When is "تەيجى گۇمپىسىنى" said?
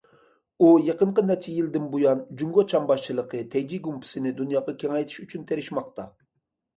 3.57-4.31